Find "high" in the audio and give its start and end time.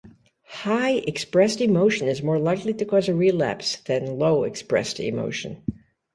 0.63-0.93